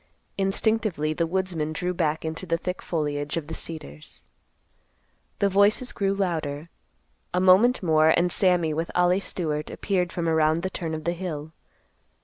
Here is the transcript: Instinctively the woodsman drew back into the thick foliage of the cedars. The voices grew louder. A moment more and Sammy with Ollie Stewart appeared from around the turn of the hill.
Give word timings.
Instinctively 0.35 1.13
the 1.13 1.27
woodsman 1.27 1.73
drew 1.73 1.93
back 1.93 2.25
into 2.25 2.47
the 2.47 2.57
thick 2.57 2.81
foliage 2.81 3.37
of 3.37 3.45
the 3.45 3.53
cedars. 3.53 4.23
The 5.37 5.47
voices 5.47 5.91
grew 5.91 6.15
louder. 6.15 6.69
A 7.35 7.39
moment 7.39 7.83
more 7.83 8.09
and 8.09 8.31
Sammy 8.31 8.73
with 8.73 8.89
Ollie 8.95 9.19
Stewart 9.19 9.69
appeared 9.69 10.11
from 10.11 10.27
around 10.27 10.63
the 10.63 10.71
turn 10.71 10.95
of 10.95 11.03
the 11.03 11.13
hill. 11.13 11.51